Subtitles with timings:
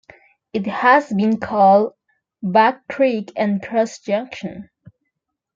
[0.51, 1.93] It has been called
[2.41, 4.71] Back Creek and Cross Junction.